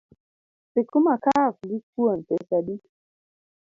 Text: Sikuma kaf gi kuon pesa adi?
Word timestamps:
Sikuma 0.71 1.13
kaf 1.23 1.55
gi 1.69 1.77
kuon 1.91 2.19
pesa 2.27 2.55
adi? 2.61 2.75